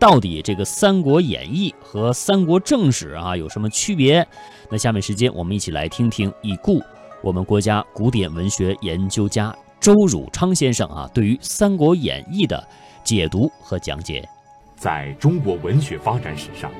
[0.00, 4.26] 到底这个《三国演义》和《三国正史》啊有什么区别？
[4.70, 6.80] 那下面时间我们一起来听听已故
[7.22, 12.66] 我们国家古典文学研究家周汝昌先生啊对于《三国演义》的
[13.04, 14.26] 解读和讲解。
[14.74, 16.70] 在中国文学发展史上，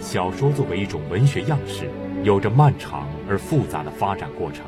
[0.00, 1.88] 小说作为一种文学样式，
[2.24, 4.66] 有着漫长而复杂的发展过程。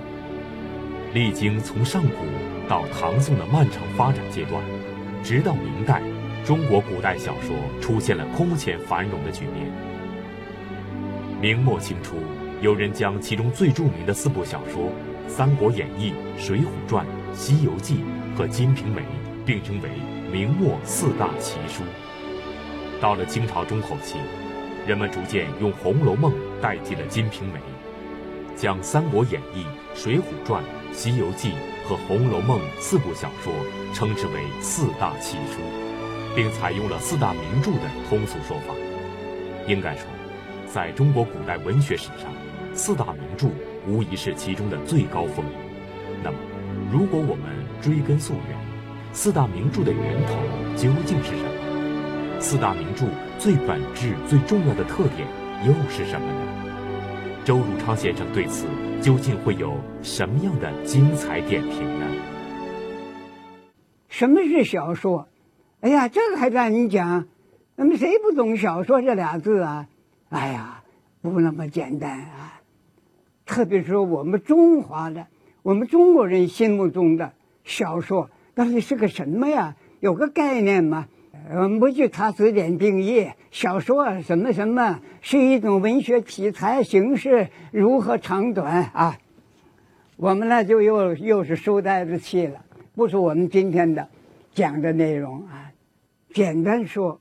[1.14, 2.18] 历经从上古
[2.68, 4.62] 到唐宋的漫长发展阶段，
[5.24, 6.00] 直到明代。
[6.48, 9.70] 中国古代小说出现了空前繁荣的局面。
[11.42, 12.16] 明末清初，
[12.62, 14.84] 有人将其中最著名的四部小说
[15.28, 17.04] 《三国演义》《水浒传》
[17.36, 17.96] 《西游记》
[18.34, 19.02] 和《金瓶梅》
[19.44, 19.90] 并称为
[20.32, 21.82] 明末四大奇书。
[22.98, 24.16] 到了清朝中后期，
[24.86, 27.58] 人们逐渐用《红楼梦》代替了《金瓶梅》，
[28.56, 29.66] 将《三国演义》
[30.02, 31.50] 《水浒传》《西游记》
[31.86, 33.52] 和《红楼梦》四部小说
[33.92, 35.87] 称之为四大奇书。
[36.38, 38.72] 并采用了四大名著的通俗说法。
[39.66, 40.06] 应该说，
[40.72, 42.32] 在中国古代文学史上，
[42.72, 43.48] 四大名著
[43.88, 45.44] 无疑是其中的最高峰。
[46.22, 46.36] 那么，
[46.92, 48.56] 如果我们追根溯源，
[49.12, 50.34] 四大名著的源头
[50.76, 52.40] 究竟是什么？
[52.40, 55.26] 四大名著最本质、最重要的特点
[55.66, 57.42] 又是什么呢？
[57.44, 58.68] 周汝昌先生对此
[59.02, 62.06] 究竟会有什么样的精彩点评呢？
[64.08, 65.26] 什么是小说？
[65.80, 67.26] 哎呀，这个还让你讲？
[67.76, 69.86] 那么谁不懂“小说”这俩字啊？
[70.30, 70.82] 哎呀，
[71.22, 72.60] 不那么简单啊！
[73.46, 75.24] 特别是我们中华的，
[75.62, 79.76] 我们中国人心目中的小说到底是个什么呀？
[80.00, 81.06] 有个概念吗？
[81.50, 89.16] 我们不去查字典定义，小说什么什么是一种文学题材形式，如何长短啊？
[90.16, 92.60] 我们呢就又又是书呆子气了，
[92.96, 94.06] 不是我们今天的
[94.52, 95.67] 讲的内容啊。
[96.38, 97.20] 简单说，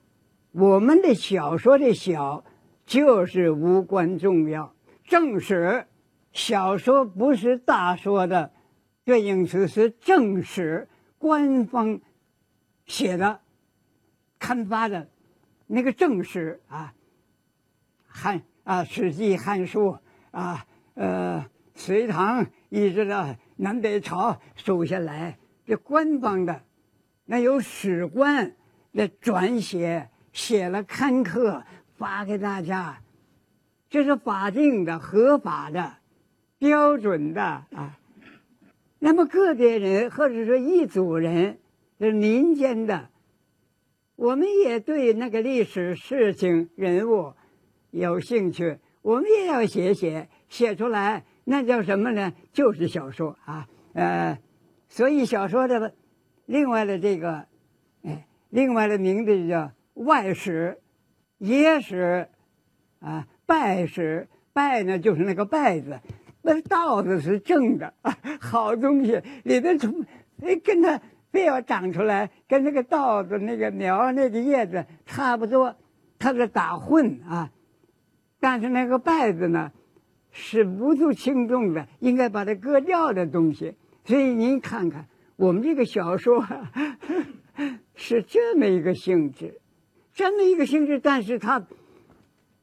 [0.51, 2.45] 我们的小说的“小”
[2.85, 4.75] 就是无关重要。
[5.05, 5.87] 正史
[6.33, 8.51] 小说不是大说的。
[9.03, 10.87] 对应词，是正史
[11.17, 11.99] 官方
[12.85, 13.39] 写的。
[14.37, 15.09] 刊发的。
[15.65, 16.93] 那个正史啊，
[18.05, 19.79] 汉啊《史记》《汉书》
[20.29, 21.43] 啊，呃，
[21.73, 26.61] 隋唐一直到南北朝数下来，这官方的，
[27.25, 28.53] 那有史官。
[28.91, 31.63] 那转写写了刊刻
[31.97, 33.01] 发给大家，
[33.89, 35.93] 这是法定的、合法的、
[36.57, 37.97] 标准的啊。
[38.99, 41.59] 那么个别人或者说一组人，
[41.99, 43.09] 是民间的，
[44.15, 47.33] 我们也对那个历史事情人物
[47.91, 52.33] 有兴趣，我们也要写写写出来，那叫什么呢？
[52.51, 53.67] 就是小说啊。
[53.93, 54.39] 呃，
[54.89, 55.93] 所以小说的
[56.45, 57.45] 另外的这个。
[58.03, 60.79] 哎另外的名字叫外史、
[61.37, 62.27] 野史，
[62.99, 64.27] 啊，拜史。
[64.51, 65.99] 拜呢就是那个拜字，
[66.41, 67.93] 那稻子是正的，
[68.41, 70.03] 好东西里头从
[70.41, 70.99] 哎跟它
[71.31, 75.75] 非要长出来，跟那个稻子那个苗那个叶子差不多，
[76.17, 77.51] 它是打混啊。
[78.39, 79.71] 但是那个拜字呢，
[80.31, 83.75] 是无足轻重的，应该把它割掉的东西。
[84.03, 86.43] 所以您看看我们这个小说。
[87.95, 89.59] 是这么一个性质，
[90.13, 91.65] 这么一个性质，但是他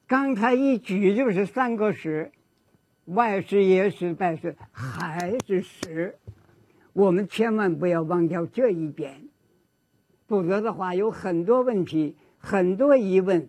[0.07, 2.31] 刚才一举就是三个史，
[3.07, 6.17] 外史、野史、拜史，还是史。
[6.93, 9.29] 我们千万不要忘掉这一点，
[10.29, 13.49] 否则的话有很多问题、很多疑问，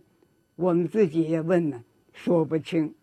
[0.55, 2.95] 我们自己也问呢，说不清。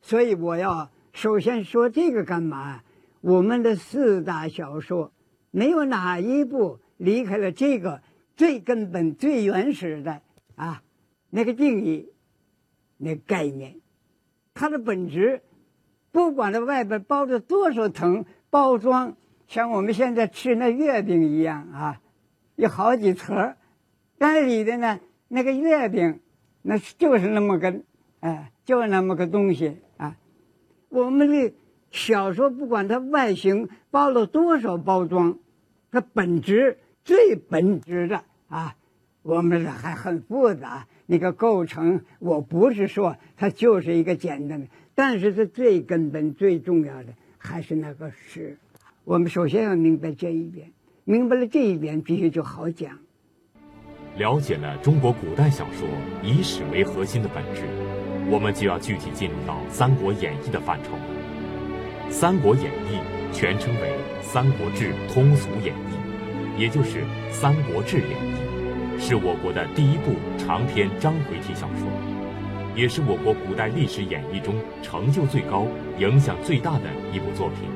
[0.00, 2.82] 所以我要首先说这个干嘛？
[3.20, 5.10] 我们的四大小说
[5.50, 6.78] 没有哪一部。
[6.98, 8.02] 离开了这个
[8.36, 10.20] 最根本、最原始的
[10.56, 10.82] 啊
[11.30, 12.12] 那个定义、
[12.96, 13.80] 那概念，
[14.52, 15.40] 它的本质，
[16.12, 19.16] 不管它外边包着多少层包装，
[19.46, 22.00] 像我们现在吃那月饼一样啊，
[22.56, 23.54] 有好几层，
[24.18, 26.20] 但里的呢那个月饼，
[26.62, 27.80] 那就是那么个
[28.20, 30.16] 哎，就那么个东西啊。
[30.88, 31.52] 我们的
[31.90, 35.38] 小说不管它外形包了多少包装，
[35.92, 36.78] 它本质。
[37.08, 38.76] 最本质的啊，
[39.22, 40.86] 我们还很复杂。
[41.06, 47.06] 那个构成，我不是说它就是一个简单的，但是它最根本、最重要的
[47.38, 48.58] 还是那个史。
[49.04, 50.70] 我们首先要明白这一点，
[51.04, 52.98] 明白了这一点，必须就好讲。
[54.18, 55.88] 了解了中国古代小说
[56.22, 57.62] 以史为核心的本质，
[58.30, 60.90] 我们就要具体进入到《三国演义》的范畴。
[62.10, 62.98] 《三国演义》
[63.34, 65.94] 全称为《三国志通俗演义》。
[66.58, 71.86] 也就是《三国志演义》，是我国的第一部长篇章回体小说，
[72.74, 75.68] 也是我国古代历史演义中成就最高、
[75.98, 77.70] 影响最大的一部作品。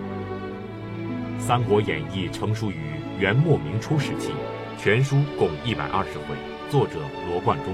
[1.40, 4.32] 《三国演义》成书于元末明初时期，
[4.76, 6.34] 全书共一百二十回，
[6.68, 6.94] 作者
[7.30, 7.72] 罗贯中。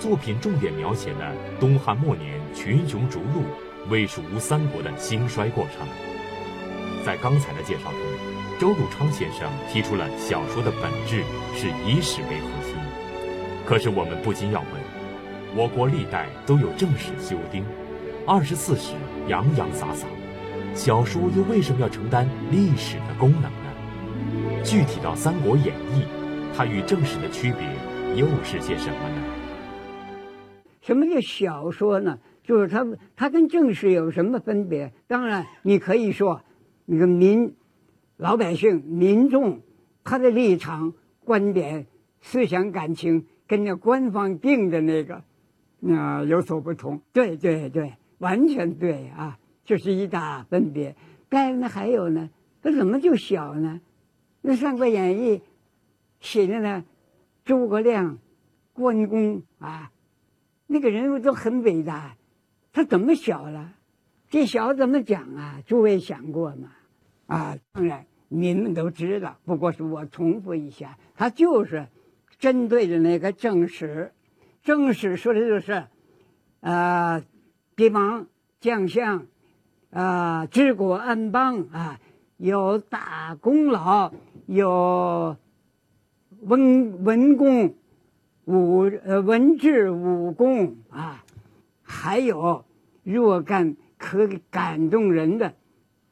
[0.00, 3.44] 作品重点描写了东汉末年群雄逐鹿、
[3.88, 5.86] 魏蜀吴三国的兴衰过程。
[7.04, 8.00] 在刚才的介绍中，
[8.58, 11.22] 周汝昌先生提出了小说的本质
[11.54, 12.74] 是以史为核心。
[13.66, 14.70] 可是我们不禁要问：
[15.54, 17.62] 我国历代都有正史修订，
[18.26, 18.94] 二十四史
[19.28, 20.06] 洋洋洒洒，
[20.74, 24.62] 小说又为什么要承担历史的功能呢？
[24.64, 26.00] 具体到《三国演义》，
[26.56, 27.68] 它与正史的区别
[28.18, 29.22] 又是些什么呢？
[30.80, 32.18] 什么叫小说呢？
[32.42, 34.90] 就是它，它跟正史有什么分别？
[35.06, 36.40] 当然，你可以说，
[36.86, 37.52] 那个民、
[38.16, 39.60] 老百姓、民众，
[40.02, 41.86] 他的立场、观点、
[42.20, 45.22] 思想、感情，跟那官方定的那个，
[45.80, 47.00] 那有所不同。
[47.12, 50.96] 对对对，完全对啊，这是一大分别。
[51.28, 52.30] 但是呢，还有呢，
[52.62, 53.80] 它怎么就小呢？
[54.40, 55.38] 那《三国演义》
[56.20, 56.84] 写的呢，
[57.44, 58.18] 诸葛亮、
[58.72, 59.90] 关公啊。
[60.68, 62.16] 那个人物都很伟大，
[62.72, 63.74] 他怎么小了？
[64.30, 65.60] 这小怎么讲啊？
[65.66, 66.70] 诸位想过吗？
[67.26, 69.36] 啊，当然，您们都知道。
[69.44, 71.86] 不过是我重复一下，他就是
[72.38, 74.12] 针对着那个正史。
[74.62, 75.84] 正史说的就是，
[76.60, 77.22] 啊，
[77.74, 78.26] 帝王
[78.60, 79.26] 将相，
[79.90, 82.00] 啊，治国安邦啊，
[82.36, 84.12] 有大功劳，
[84.46, 85.36] 有
[86.40, 87.74] 文文功。
[88.44, 91.24] 武呃文治武功啊，
[91.82, 92.64] 还有
[93.02, 95.52] 若干可感动人的、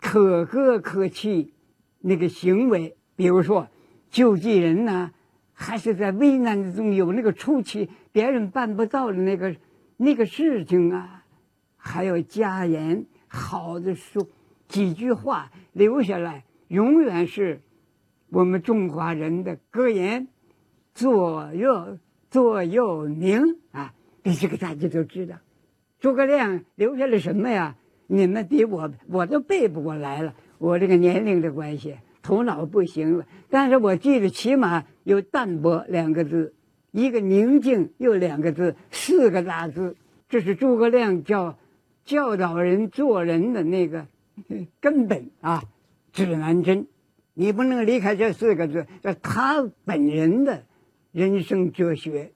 [0.04, 1.54] 可歌可泣
[1.98, 3.66] 那个行为，比如说
[4.10, 5.10] 救济人呢，
[5.54, 9.56] 还是在危难之中有那个出奇别人办不到的那个
[9.96, 11.24] 那个事情啊，
[11.78, 14.28] 还有家言好的说
[14.68, 17.62] 几句话留下来，永远是
[18.28, 20.28] 我们中华人的格言，
[20.92, 21.98] 左右。
[22.30, 23.40] 座右铭
[23.70, 25.36] 啊，这个大家都知道。
[26.00, 27.76] 诸葛亮留下了什么呀？
[28.06, 30.34] 你们比我我都背不过来了。
[30.58, 33.26] 我这个年龄的关系，头脑不行了。
[33.48, 36.54] 但是我记得起码有淡泊两个字，
[36.90, 39.96] 一个宁静又两个字，四个大字。
[40.28, 41.58] 这是诸葛亮教
[42.04, 44.06] 教导人做人的那个
[44.80, 45.62] 根本啊，
[46.12, 46.86] 指南针。
[47.34, 50.64] 你不能离开这四个字，这他本人的。
[51.12, 52.32] 人生哲学、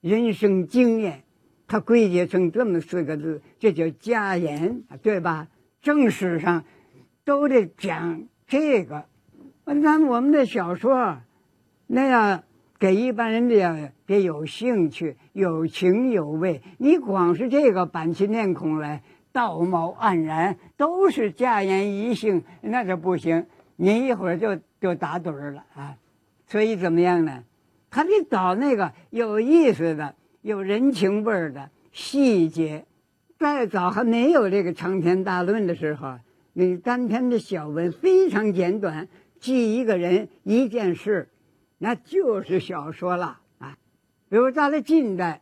[0.00, 1.24] 人生经验，
[1.70, 5.46] 它归结成这么四个字，这叫家言，对吧？
[5.80, 6.64] 正史上
[7.24, 9.04] 都得讲这个。
[9.64, 11.16] 那我们的小说，
[11.86, 12.42] 那样
[12.76, 16.60] 给一般人的得有兴趣、有情有味。
[16.78, 19.00] 你光是这个板起面孔来，
[19.30, 23.46] 道貌岸然，都是家言一性，那就不行。
[23.76, 25.94] 你一会儿就就打盹儿了啊！
[26.48, 27.44] 所以怎么样呢？
[27.92, 32.84] 他得找那个有意思的、有人情味儿的细节。
[33.38, 36.18] 再早还没有这个长篇大论的时候，
[36.52, 39.08] 那单篇的小文非常简短，
[39.38, 41.26] 记一个人、一件事，
[41.78, 43.76] 那就是小说了啊。
[44.28, 45.40] 比如到了近代，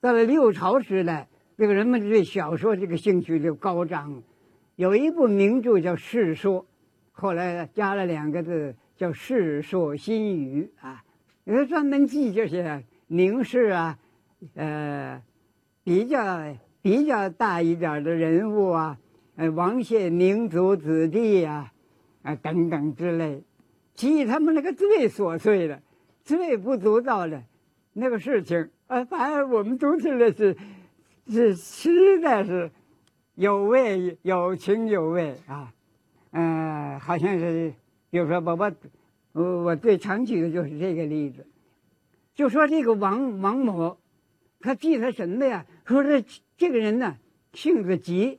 [0.00, 1.26] 到了六朝时代，
[1.56, 4.22] 这个人们对小说这个兴趣就高涨。
[4.76, 6.62] 有一部名著叫《世说》，
[7.12, 11.02] 后来加了两个字叫《世说新语》啊。
[11.44, 13.98] 有专门记这些名士啊，
[14.54, 15.22] 呃，
[15.84, 18.98] 比较比较大一点的人物啊，
[19.36, 21.72] 呃，王谢明族子弟呀，
[22.22, 23.42] 啊等等之类，
[23.94, 25.80] 记他们那个最琐碎的、
[26.24, 27.42] 最不足道的
[27.92, 30.56] 那个事情啊，反而我们读起来是
[31.28, 32.70] 是实在是
[33.34, 35.72] 有味、有情有味啊，
[36.32, 37.72] 嗯，好像是，
[38.10, 38.72] 比如说我。
[39.34, 41.46] 我我最常举的就是这个例子，
[42.34, 43.96] 就说这个王王某，
[44.62, 45.64] 他记他什么呀？
[45.84, 46.24] 说这
[46.56, 47.16] 这个人呢
[47.52, 48.38] 性子急，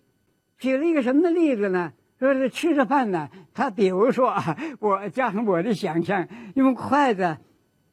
[0.57, 1.91] 举了一个什么的例子呢？
[2.19, 6.25] 说是吃着饭呢，他比如说啊， 我加上我的想象，
[6.55, 7.37] 用筷子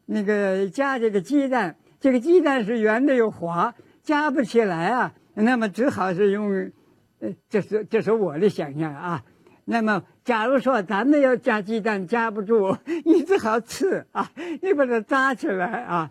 [0.06, 6.70] 那个夹这个鸡蛋，这个鸡蛋是圆的又滑，夹不起来啊，那么只好是用，
[7.18, 9.24] 呃，这是这是我的想象啊。
[9.64, 14.30] 那么，假如说咱们要夹鸡蛋夹不住， 你只好吃啊，
[14.62, 16.10] 你把它扎起来啊，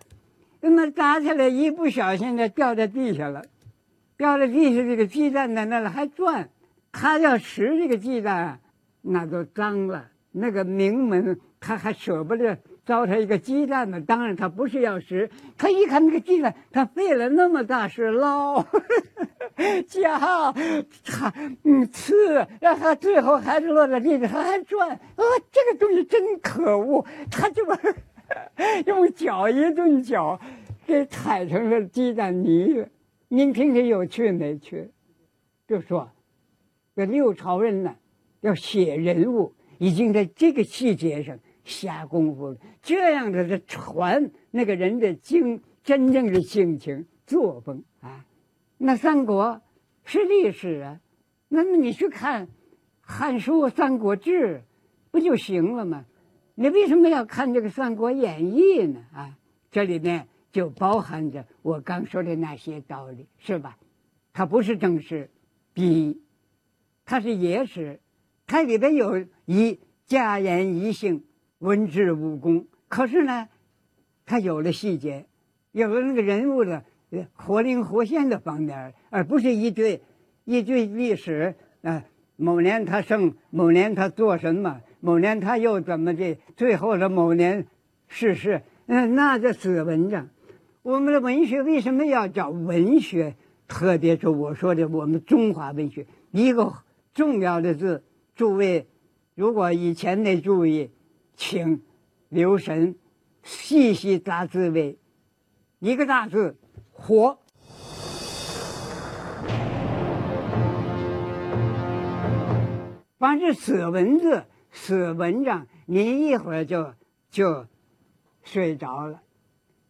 [0.61, 3.43] 那么扎起来一不小心呢掉在地下了，
[4.17, 6.49] 掉在地下这个鸡蛋在那里还转，
[6.91, 8.59] 他要吃这个鸡蛋，
[9.01, 14.01] 那就脏了，那个名门他还舍不得糟蹋一个鸡蛋呢？
[14.01, 18.65] 当然他不是要拾，他一看那个鸡蛋，他费了那么大事捞，
[19.87, 20.19] 夹，
[21.05, 27.77] 他嗯刺，让他最后还是落在地上，他还转，啊，这个东西真可恶，他就把
[28.85, 30.39] 用脚一顿脚，
[30.85, 32.85] 给踩成了鸡蛋泥。
[33.27, 34.89] 您听听有趣没趣？
[35.67, 36.09] 就说，
[36.95, 37.95] 这六朝人呢，
[38.41, 42.57] 要写人物，已经在这个细节上下功夫了。
[42.81, 48.25] 这样子的传那个人的经真正的性情作风啊。
[48.77, 49.61] 那三国
[50.03, 50.99] 是历史啊，
[51.49, 52.47] 那么你去看
[53.01, 54.55] 《汉书》《三国志》，
[55.11, 56.05] 不就行了吗？
[56.61, 58.99] 你为什么要看这个《三国演义》呢？
[59.13, 59.33] 啊，
[59.71, 63.77] 这里面就包含着我刚说的那些道理，是吧？
[64.33, 65.29] 它不是正史。
[65.75, 66.19] 一，
[67.05, 67.97] 它是野史，
[68.45, 71.23] 它里边有一家言一行、
[71.59, 73.47] 文治武功，可是呢，
[74.25, 75.25] 它有了细节，
[75.71, 76.83] 有了那个人物的
[77.35, 80.01] 活灵活现的方面，而不是一堆
[80.43, 82.03] 一堆历史啊。
[82.35, 87.65] 某年他生，某年他做什么，某年他又怎么的，最后的某年
[88.07, 90.27] 逝世，嗯，那叫死文章。
[90.81, 93.35] 我们的文学为什么要叫文学？
[93.67, 96.73] 特别是我说的，我们中华文学一个
[97.13, 98.03] 重要的字，
[98.35, 98.87] 诸位
[99.35, 100.89] 如果以前没注意，
[101.35, 101.81] 请
[102.29, 102.95] 留神
[103.43, 104.97] 细细大字为。
[105.79, 106.57] 一个大字
[106.91, 107.37] “活”，
[113.17, 114.43] 凡是死文字、
[114.89, 116.95] 死文章，您一会儿就
[117.29, 117.67] 就
[118.41, 119.19] 睡着了；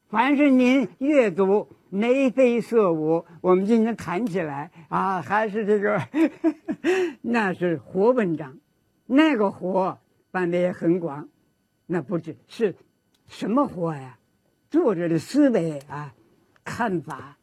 [0.09, 1.69] 凡是您阅读。
[1.89, 6.01] 眉飞色舞，我们今天谈起来啊，还是这个，
[7.23, 8.57] 那是活文章，
[9.05, 9.97] 那个活
[10.31, 11.29] 范围也很广，
[11.85, 12.75] 那不止是，
[13.25, 14.19] 什么活呀？
[14.69, 16.13] 作者的思维啊，
[16.65, 17.37] 看法，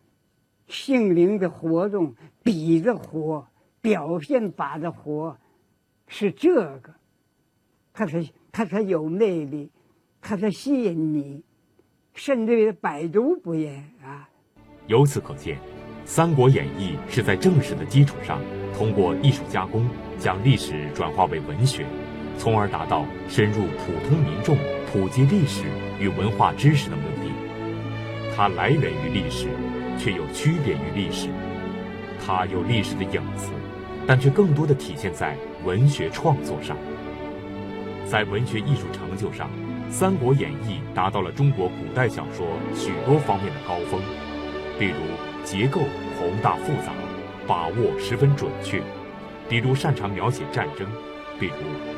[0.68, 3.48] 性灵的活动，笔的活，
[3.80, 5.38] 表现法的活，
[6.06, 6.94] 是这个，
[7.98, 8.22] 它才
[8.52, 9.70] 它才有魅力，
[10.20, 11.42] 它才吸引你，
[12.12, 14.28] 甚至于百读不厌啊。
[14.86, 15.56] 由此可见，
[16.04, 18.38] 《三国演义》是在正史的基础上，
[18.76, 19.88] 通过艺术加工，
[20.18, 21.86] 将历史转化为文学，
[22.36, 24.58] 从而达到深入普通民众、
[24.92, 25.64] 普及历史
[25.98, 27.32] 与文化知识的目的。
[28.36, 29.48] 它来源于历史，
[29.98, 31.30] 却又区别于历史；
[32.20, 33.50] 它有历史的影子，
[34.06, 35.34] 但却更多的体现在
[35.64, 36.76] 文学创作上。
[38.08, 39.50] 在文学艺术成就上，
[39.90, 44.00] 《三国演义》达到了中国古代小说许多方面的高峰。
[44.78, 44.94] 比如
[45.42, 45.80] 结构
[46.18, 46.92] 宏大复杂，
[47.46, 48.80] 把握十分准确；
[49.48, 50.86] 比如擅长描写战争；
[51.40, 51.54] 比如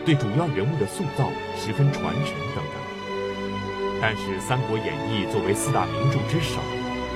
[0.06, 2.74] 对主要人物的塑造十分传神等等。
[4.00, 6.60] 但是《三国演义》作为四大名著之首，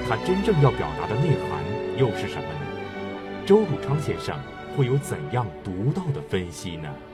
[0.09, 1.65] 它真正要表达的内涵
[1.97, 3.47] 又是什么呢？
[3.47, 4.37] 周汝昌先生
[4.77, 6.89] 会有怎样独到的分析呢？《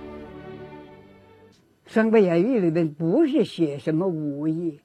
[1.90, 4.78] 三国演义》里面不是写什么武艺，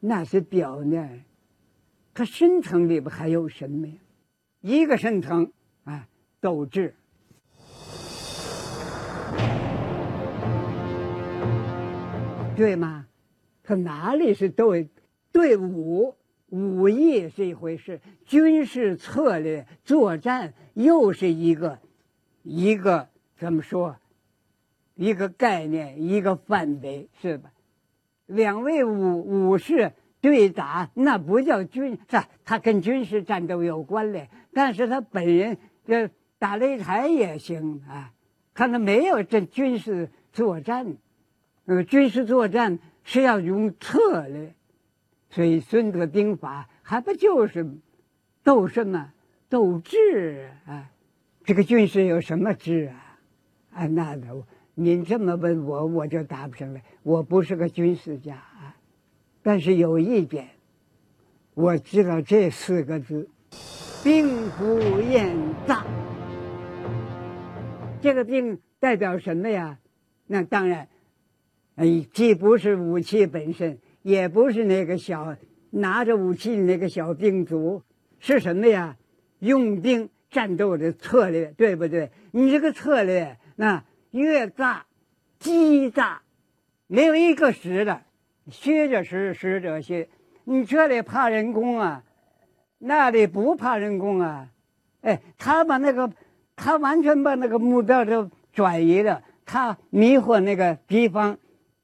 [0.00, 1.24] 那是表面。
[2.14, 3.94] 它深层里边还有什么呀？
[4.62, 5.52] 一个深层
[5.84, 6.08] 啊，
[6.40, 6.94] 斗志，
[12.56, 13.06] 对吗？
[13.62, 14.88] 它哪里是对？
[15.32, 16.14] 对武
[16.48, 21.78] 武艺是一回事，军事策略作战又是一个
[22.42, 23.94] 一个怎么说？
[24.94, 27.50] 一个概念，一个范围，是吧？
[28.26, 29.92] 两位武武士。
[30.22, 36.08] 对打那不叫军，是他跟军事战斗有关联，但是他本人这
[36.38, 38.12] 打擂台也行啊。
[38.54, 40.96] 看他那没有这军事作战，
[41.64, 44.54] 呃，军事作战是要用策略，
[45.28, 47.68] 所以《孙子兵法》还不就是
[48.44, 49.12] 斗什么
[49.48, 50.88] 斗智啊？
[51.44, 53.18] 这个军事有什么智啊？
[53.72, 54.28] 啊，那的，
[54.74, 56.82] 您这么问我，我就答不上来。
[57.02, 58.74] 我不是个军事家啊。
[59.42, 60.48] 但是有一点，
[61.54, 63.28] 我知道这四个字
[64.02, 65.36] “兵不厌
[65.66, 65.84] 诈”。
[68.00, 69.78] 这个“兵”代表什么呀？
[70.26, 70.88] 那当然，
[71.76, 75.36] 哎，既不是武器本身，也不是那个小
[75.70, 77.82] 拿着武器那个小兵卒，
[78.18, 78.96] 是什么呀？
[79.40, 82.10] 用兵战斗的策略，对不对？
[82.30, 84.86] 你这个策略，那越诈、
[85.38, 86.22] 激诈，
[86.86, 88.00] 没有一个实的。
[88.50, 90.08] 虚者实，实者虚。
[90.44, 92.02] 你这里怕人工啊，
[92.78, 94.48] 那里不怕人工啊。
[95.00, 96.10] 哎，他把那个，
[96.54, 99.22] 他完全把那个目标都转移了。
[99.44, 101.38] 他迷惑那个敌方，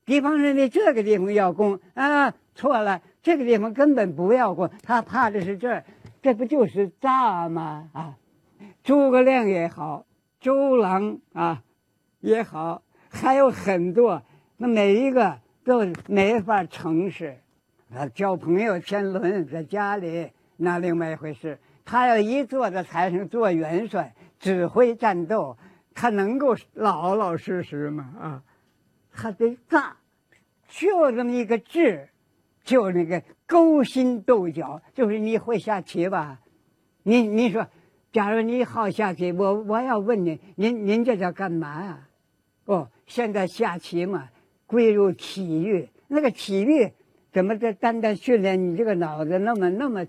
[0.04, 5.84] 敌方认为这个地方要攻啊，错了，这个地方根本不要攻，他怕的是这儿，
[6.20, 7.88] 这不就是诈吗？
[7.92, 8.14] 啊，
[8.84, 10.04] 诸葛亮也好，
[10.40, 11.62] 周郎啊
[12.20, 14.22] 也好，还有很多，
[14.56, 17.36] 那每一个都没法诚实。
[17.94, 21.58] 啊交朋友天伦，在家里那另外一回事。
[21.84, 25.56] 他要一坐在台上做元帅，指挥战斗，
[25.94, 28.12] 他能够老老实实吗？
[28.20, 28.42] 啊，
[29.12, 29.96] 他得炸，
[30.68, 32.08] 就这么一个志，
[32.62, 34.82] 就那个勾心斗角。
[34.92, 36.38] 就是你会下棋吧？
[37.04, 37.66] 你你说，
[38.12, 42.07] 假如你好下棋，我我要问你，您您这叫干嘛呀？
[42.68, 44.28] 哦，现在下棋嘛，
[44.66, 45.88] 归入体育。
[46.06, 46.92] 那个体育
[47.32, 50.06] 怎么这单单训练你这个脑子那么那么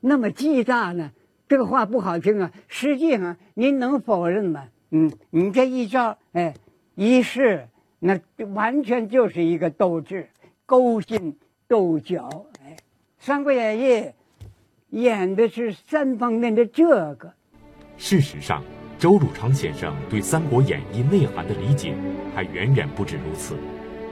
[0.00, 1.10] 那么记大呢？
[1.48, 4.68] 这个话不好听啊，实际上您能否认吗？
[4.90, 6.54] 嗯，你这一招，哎，
[6.96, 7.66] 一试，
[7.98, 8.20] 那
[8.52, 10.28] 完全就是一个斗智、
[10.66, 11.34] 勾心
[11.66, 12.44] 斗角。
[12.62, 12.76] 哎，
[13.18, 13.84] 《三国演义》
[14.90, 17.32] 演的是三方面的这个。
[17.96, 18.62] 事实上，
[19.02, 21.92] 周汝昌先生对《三国演义》内涵的理解
[22.36, 23.56] 还远远不止如此。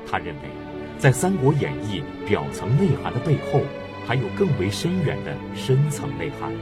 [0.05, 0.51] 他认为，
[0.99, 3.61] 在《三国演义》表层内涵的背后，
[4.05, 6.53] 还有更为深远的深层内涵。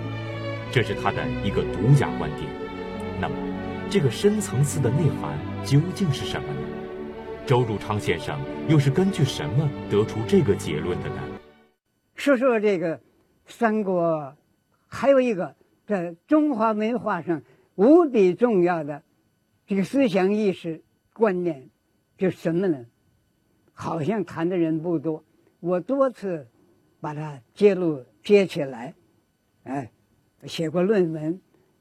[0.71, 2.43] 这是他的一个独家观点。
[3.19, 3.35] 那么，
[3.89, 6.61] 这个深层次的内涵究竟是什么呢？
[7.47, 11.23] 周汝昌先生又是根据什么得出这个结论的呢？
[12.15, 13.01] 说说这个
[13.47, 14.37] 三国，
[14.87, 15.55] 还有一个
[15.87, 17.41] 在中华文化上
[17.79, 19.01] 无比重要的
[19.65, 20.83] 这个思想意识
[21.13, 21.69] 观念，
[22.17, 22.85] 就是什么呢？
[23.73, 25.23] 好像谈的人不多，
[25.61, 26.45] 我多次
[27.01, 28.93] 把它揭露揭起来，
[29.63, 29.91] 哎。
[30.45, 31.41] 写过论文，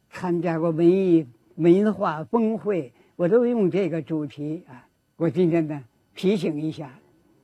[0.10, 1.28] 参加过文艺
[1.58, 4.88] 文化峰会，我都用这个主题啊。
[5.16, 5.84] 我今天呢
[6.16, 6.92] 提醒一下，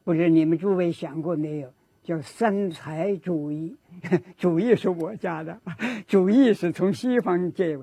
[0.04, 1.72] 不知你们诸位想过没有？
[2.02, 3.76] 叫三才主义，
[4.36, 5.56] 主义是我家的，
[6.08, 7.78] 主义是从西方借。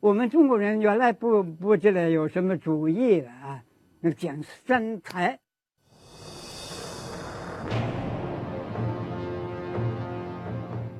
[0.00, 3.62] 我们中国人原来不不知道有什么主义的啊，
[4.00, 5.38] 那讲三才，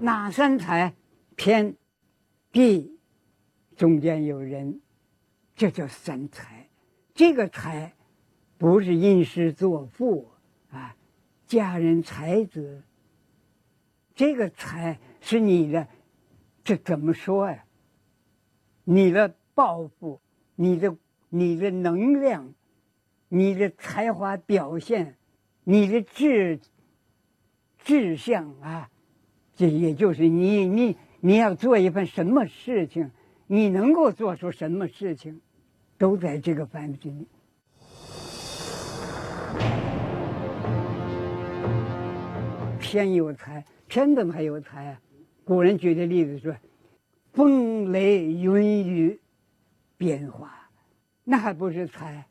[0.01, 0.95] 哪三才？
[1.37, 1.77] 天、
[2.51, 2.99] 地
[3.77, 4.81] 中间有人，
[5.55, 6.67] 这叫三才。
[7.13, 7.93] 这个才
[8.57, 10.31] 不是吟诗作赋
[10.71, 10.97] 啊，
[11.47, 12.83] 佳人才子。
[14.15, 15.87] 这个才是你的，
[16.65, 17.66] 这怎么说呀？
[18.89, 20.21] 你的抱负，
[20.55, 20.97] 你的
[21.29, 22.55] 你的能量，
[23.29, 25.17] 你的才华表现，
[25.65, 26.61] 你的志
[27.79, 28.89] 志向啊，
[29.57, 30.97] 这也就是你你。
[31.19, 33.11] 你要做一份什么事情，
[33.49, 35.41] 你能够做出什么事情，
[35.99, 37.27] 都在这个范围内。
[42.79, 45.01] 天有才，天怎么还有才啊？
[45.43, 46.55] 古人举的例子说
[47.37, 49.21] ：“风雷云雨
[49.97, 50.69] 变化，
[51.23, 52.27] 那还不是才？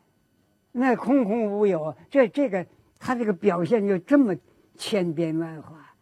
[0.72, 1.96] 那空空无有。
[2.10, 2.66] 这这个
[3.00, 4.36] 他这个表现就这么
[4.76, 5.96] 千变万化，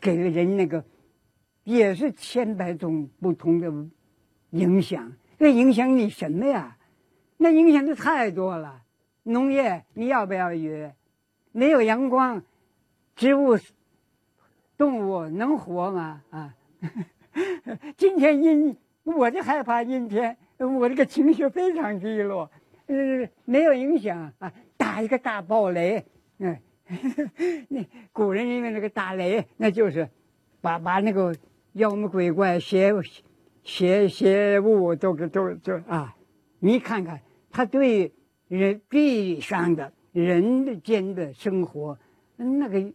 [0.00, 0.84] 给了人那个。”
[1.64, 3.72] 也是千百种不同的
[4.50, 6.76] 影响，这影响你什么呀？
[7.36, 8.82] 那影响的太多了。
[9.22, 10.90] 农业你要不要雨？
[11.52, 12.42] 没有阳光，
[13.14, 13.56] 植物、
[14.76, 16.20] 动物能活吗？
[16.30, 16.52] 啊！
[17.96, 22.50] 今天阴，我就害怕阴天，我这个情绪非常低落。
[22.86, 24.52] 呃，没有影响啊！
[24.76, 26.04] 打一个大暴雷，
[26.38, 26.56] 嗯，
[27.68, 30.08] 那古人因为那个打雷，那就是
[30.60, 31.34] 把把那个。
[31.76, 32.92] 妖魔鬼怪、邪
[33.62, 36.14] 邪邪物都给都都啊！
[36.58, 37.18] 你看看，
[37.50, 38.12] 他对
[38.46, 41.98] 人地上的人间的生活，
[42.36, 42.92] 那个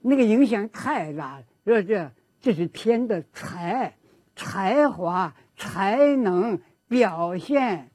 [0.00, 1.44] 那个影响太大了。
[1.66, 2.10] 说这
[2.44, 3.94] 这是天的才
[4.36, 7.88] 才华才能表现，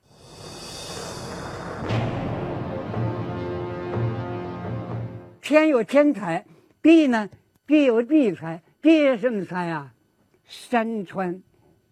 [5.40, 6.44] 天有天才，
[6.82, 7.30] 地呢
[7.68, 8.64] 地有地才。
[8.82, 9.94] 地什么才啊？
[10.46, 11.44] 山川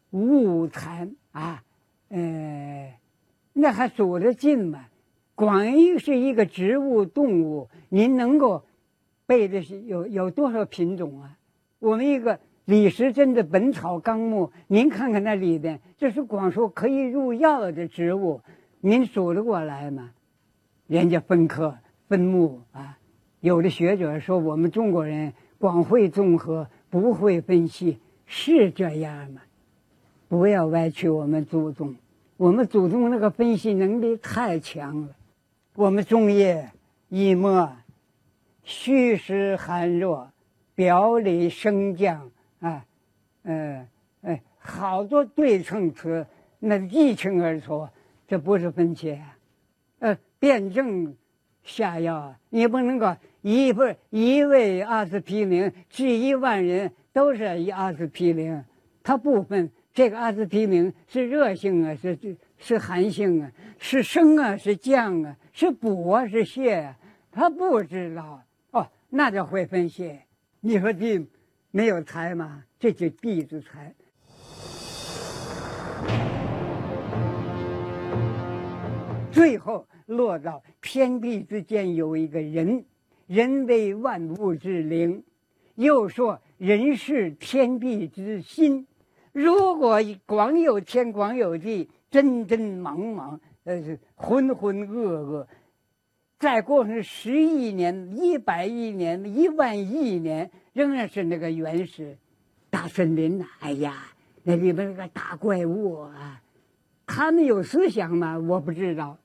[0.09, 1.61] 物产啊，
[2.09, 2.91] 呃，
[3.53, 4.87] 那还数得尽吗？
[5.35, 8.65] 光一是一个植物动物，您能够
[9.27, 11.37] 背的是有有多少品种啊？
[11.77, 18.41] 我们一个李时珍的《本草纲目》，您看看那里边，这是光说可以入药的植物，
[18.81, 20.11] 您数得过来吗？
[20.85, 21.77] 人家分科
[22.09, 22.97] 分目啊，
[23.39, 26.67] 有的学者说我们中国人光会综合。
[26.89, 29.41] 不会分析是这样吗？
[30.29, 31.95] 不要歪曲我们祖宗，
[32.37, 35.09] 我们祖宗那个分析能力太强了。
[35.75, 36.55] 我们中医
[37.09, 37.69] 一末，
[38.63, 40.31] 虚实寒弱，
[40.75, 42.85] 表里升降啊，
[43.43, 43.87] 嗯
[44.21, 46.25] 哎，好多对称词，
[46.59, 47.87] 那一清二楚，
[48.27, 49.21] 这不是分切，
[49.99, 51.15] 呃，辩证
[51.63, 58.63] 下药，你不能够一不一味阿司匹林治一万人都是一阿司匹林，
[59.03, 62.17] 它不分这个阿司匹林是热性啊，是
[62.57, 66.97] 是寒性啊，是升啊，是降啊，是补啊，是泻啊。
[67.31, 68.41] 他不知道
[68.71, 70.17] 哦，那叫会分析。
[70.59, 71.27] 你说对吗
[71.71, 72.63] 没有才嘛？
[72.79, 73.93] 这就地之才。
[79.31, 82.83] 最后落到天地之间有一个人，
[83.27, 85.23] 人为万物之灵，
[85.75, 88.87] 又说人是天地之心。
[89.31, 95.45] 如果光有天，光有地，真真茫茫，呃，是浑浑噩噩。
[96.39, 102.15] 再过上十亿年、一百亿年、一万亿年，仍然是那个原始
[102.69, 103.45] 大森林呐！
[103.59, 103.95] 哎呀，
[104.43, 106.39] 那里边那个大怪物啊，
[107.07, 108.37] 他们有思想吗？
[108.37, 109.17] 我不知道，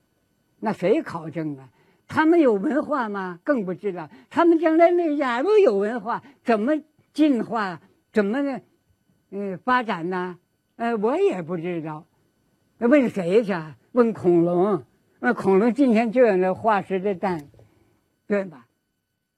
[0.59, 1.69] 那谁考证啊？
[2.07, 3.39] 他们有文化吗？
[3.43, 4.09] 更不知道。
[4.29, 6.73] 他们将来那假如有文化，怎么
[7.13, 7.79] 进化？
[8.11, 8.59] 怎么呢？
[9.29, 10.37] 嗯，发展呢？
[10.77, 12.05] 呃，我也不知道。
[12.79, 13.53] 问谁去？
[13.91, 14.83] 问恐龙。
[15.25, 17.47] 那恐龙今天就有那化石的蛋，
[18.27, 18.67] 对吧？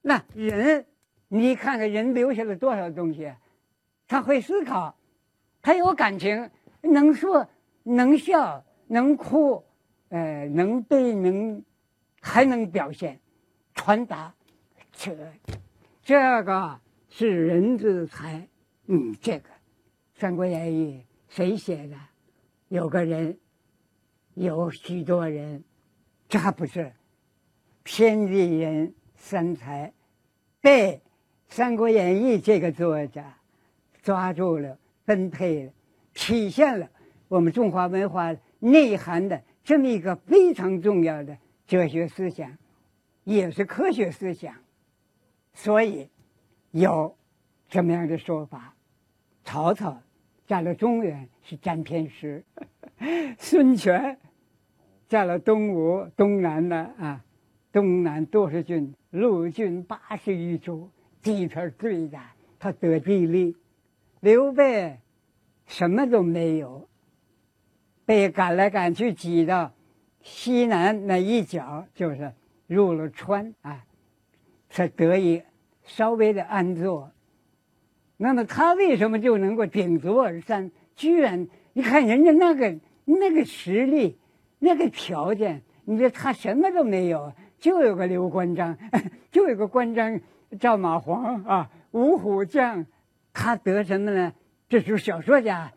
[0.02, 0.84] 那人，
[1.28, 3.32] 你看看人留下了多少东西？
[4.08, 4.98] 他会思考，
[5.62, 6.50] 他有感情，
[6.82, 7.48] 能说，
[7.84, 9.64] 能笑，能哭，
[10.10, 11.64] 呃，能背，能
[12.20, 13.20] 还能表现，
[13.76, 14.34] 传达，
[14.92, 15.16] 这，
[16.02, 18.48] 这个是人之才。
[18.88, 19.50] 嗯，这个
[20.16, 21.96] 《三国演义》谁写的？
[22.70, 23.38] 有个人，
[24.34, 25.64] 有许多人。
[26.28, 26.92] 这还不是
[27.84, 29.92] 天地人三才
[30.60, 30.98] 被
[31.48, 33.38] 《三国演义》这个作家
[34.02, 35.72] 抓住了、分配了，
[36.14, 36.90] 体现了
[37.28, 42.52] 我们中华文化内涵的这么一个非常重要的哲学思想，
[43.24, 44.56] 也是科学思想。
[45.54, 46.10] 所以
[46.72, 47.16] 有
[47.70, 48.76] 这么样的说法：
[49.44, 50.02] 曹操
[50.48, 52.44] 占了中原是占天师，
[53.38, 54.18] 孙权。
[55.08, 57.24] 占了东吴、东南的啊，
[57.72, 60.90] 东南多少郡，陆军八十余州，
[61.22, 63.56] 地盘最大，他得地利。
[64.22, 64.98] 刘备
[65.68, 66.88] 什么都没有，
[68.04, 69.72] 被赶来赶去挤到
[70.22, 72.34] 西南那一角，就是
[72.66, 73.86] 入了川啊，
[74.72, 75.44] 才得以
[75.84, 77.12] 稍微的安坐。
[78.18, 80.72] 那么他为什么就能够鼎足而山？
[80.96, 84.18] 居然你看人家那个那个实力。
[84.60, 88.78] 那个条件，你说他什么都没有，就有个刘关张，
[89.32, 90.20] 就有个关张
[90.60, 92.86] 赵马黄啊，五虎将，
[93.34, 94.34] 他得什么呢？
[94.68, 95.72] 这是小说家